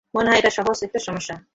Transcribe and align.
মনে 0.15 0.29
হয় 0.29 0.39
এটা 0.39 0.49
সহজ 0.49 0.77
একটা 0.83 0.99
সমস্যা। 0.99 1.35